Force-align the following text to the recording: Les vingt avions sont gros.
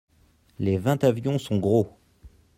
Les 0.57 0.79
vingt 0.79 1.03
avions 1.03 1.37
sont 1.37 1.59
gros. 1.59 1.95